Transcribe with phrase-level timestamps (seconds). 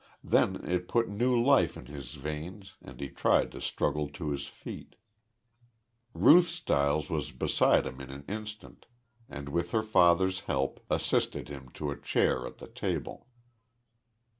[0.23, 4.47] Then it put new life in his veins and he tried to struggle to his
[4.47, 4.95] feet.
[6.15, 8.87] Ruth Stiles was beside him in an instant
[9.29, 13.27] and, with her father's help, assisted him to a chair at the table.